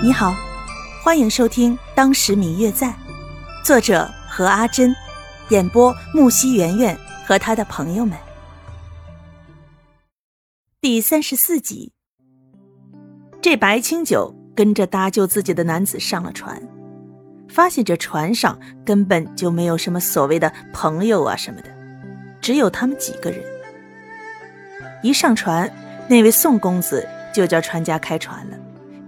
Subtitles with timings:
[0.00, 0.32] 你好，
[1.02, 2.86] 欢迎收听《当时明月在》，
[3.64, 4.94] 作者何阿珍，
[5.48, 8.16] 演播木西圆圆和他的朋友们。
[10.80, 11.92] 第三十四集，
[13.42, 16.62] 这白清九跟着搭救自己的男子上了船，
[17.48, 21.68] 发现这船上根本就没有什么所谓的朋友啊什么的，
[22.40, 23.42] 只有他们几个人。
[25.02, 25.68] 一上船，
[26.08, 27.04] 那位宋公子
[27.34, 28.56] 就叫船家开船了。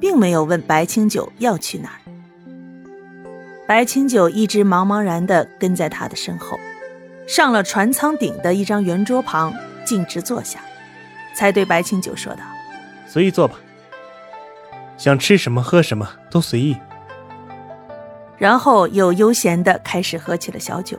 [0.00, 2.00] 并没有问白清九要去哪儿。
[3.68, 6.58] 白清九一直茫茫然地跟在他的身后，
[7.28, 10.58] 上了船舱顶的一张圆桌旁，径直坐下，
[11.36, 12.40] 才对白清九说道
[13.06, 13.54] ：“随意坐吧，
[14.96, 16.76] 想吃什么喝什么都随意。”
[18.36, 20.98] 然后又悠闲地开始喝起了小酒，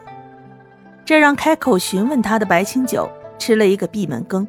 [1.03, 4.47] 这让开口询问他的白清九吃了一个闭门羹，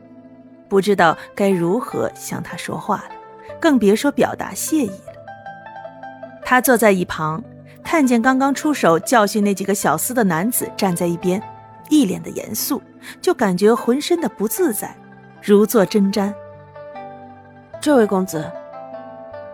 [0.68, 3.10] 不知道该如何向他说话了。
[3.60, 5.12] 更别说表达谢意了。
[6.44, 7.42] 他坐在一旁，
[7.82, 11.42] 看见刚刚出手教训那几个小厮的男子站在一边，
[11.88, 12.82] 一脸的严肃，
[13.20, 14.94] 就感觉浑身的不自在，
[15.42, 16.32] 如坐针毡。
[17.80, 18.50] 这位公子，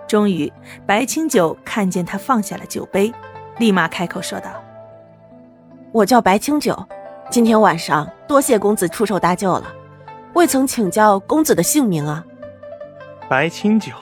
[0.07, 0.53] 终于
[0.87, 3.13] 白清九看见他放下了酒杯，
[3.59, 4.51] 立马开口说道
[5.93, 6.77] ：“我叫白清九，
[7.31, 9.73] 今天晚上多谢公子出手搭救了，
[10.35, 12.25] 未曾请教公子的姓名啊。”
[13.29, 13.93] 白清九，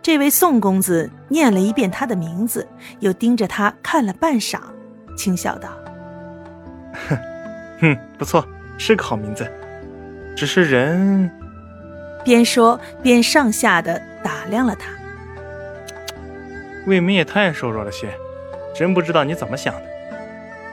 [0.00, 2.66] 这位宋公子念了一遍他的名字，
[3.00, 4.58] 又盯着他看了半晌，
[5.14, 5.68] 轻笑道
[7.08, 7.18] ：“哼，
[7.80, 8.42] 哼，不错，
[8.78, 9.46] 是个好名字。
[10.34, 11.30] 只是人……”
[12.24, 14.90] 边说边上下的打量了他。
[16.86, 18.08] 未免也太瘦弱了些，
[18.74, 19.82] 真不知道你怎么想的，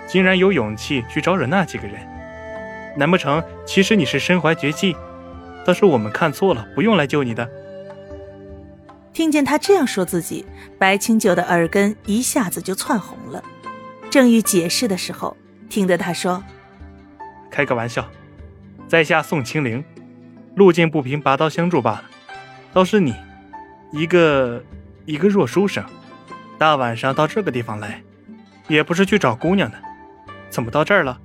[0.08, 1.96] 竟然有勇气去招惹那几个人。
[2.96, 4.96] 难不成其实你是身怀绝技？
[5.68, 7.46] 倒是我们看错了，不用来救你的。
[9.12, 10.46] 听见他这样说自己，
[10.80, 13.44] 白清九的耳根一下子就窜红了。
[14.10, 15.36] 正欲解释的时候，
[15.68, 16.42] 听得他说
[17.52, 18.10] ：“开个玩笑，
[18.88, 19.84] 在下宋清灵，
[20.56, 22.04] 路见不平拔刀相助罢了。
[22.72, 23.14] 倒是你，
[23.92, 24.64] 一个
[25.04, 25.84] 一个弱书生，
[26.58, 28.02] 大晚上到这个地方来，
[28.70, 29.78] 也不是去找姑娘的，
[30.50, 31.20] 怎么到这儿了？”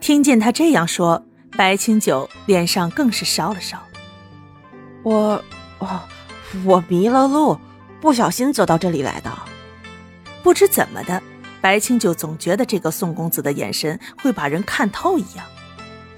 [0.00, 1.24] 听见他这样说。
[1.56, 3.82] 白清九脸上更是烧了烧。
[5.02, 5.42] 我，
[5.78, 6.00] 哦，
[6.64, 7.58] 我迷了路，
[8.00, 9.30] 不小心走到这里来的。
[10.42, 11.22] 不知怎么的，
[11.60, 15.44] 白清九总觉得这个宋公子的眼神会把人看透一样，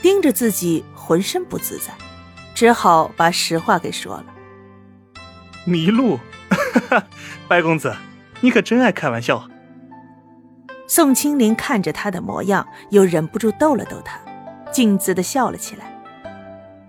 [0.01, 1.93] 盯着自己浑身不自在，
[2.55, 4.27] 只好把实话给说了。
[5.65, 6.19] 迷路，
[7.49, 7.95] 白公子，
[8.41, 9.49] 你可真爱开玩笑。
[10.89, 14.19] 宋清林看着他的模样，又忍不住逗了逗他。
[14.73, 15.85] 径自的笑了起来，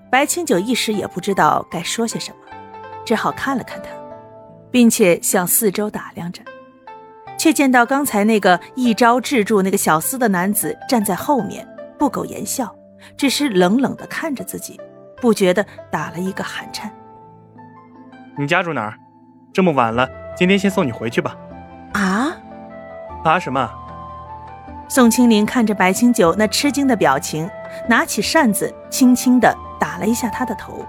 [0.10, 2.38] 白清九一时也不知道该说些什么，
[3.06, 3.90] 只好看了看他，
[4.72, 6.42] 并且向四周打量着，
[7.38, 11.68] 却见到刚才那个一招制住那个小厮的男子站在后面，
[12.00, 12.74] 不苟言笑，
[13.18, 14.80] 只是冷冷的看着自己，
[15.22, 16.92] 不觉得打了一个寒颤。
[18.38, 18.98] 你家住哪儿？
[19.54, 21.36] 这么晚了，今天先送你回去吧。
[21.94, 22.36] 啊？
[23.24, 23.70] 啊什么？
[24.90, 27.50] 宋清林看着白清九那吃惊的表情，
[27.88, 30.86] 拿起扇子，轻轻地打了一下他的头。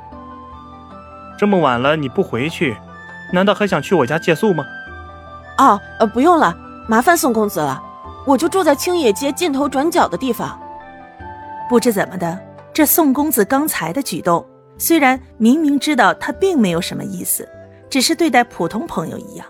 [1.39, 2.77] 这么晚了，你不回去，
[3.33, 4.65] 难道还想去我家借宿吗？
[5.59, 6.57] 哦，呃，不用了，
[6.89, 7.83] 麻烦宋公子了，
[8.27, 10.61] 我就住在青野街尽头转角的地方。
[11.69, 12.39] 不知怎么的，
[12.73, 14.45] 这宋公子刚才的举动，
[14.79, 17.49] 虽然明明知道他并没有什么意思，
[17.91, 19.47] 只是对待普通朋友一样，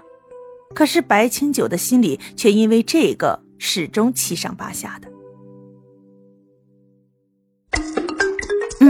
[0.75, 3.45] 可是白清九的心里却因为这个。
[3.57, 5.09] 始终七上八下的。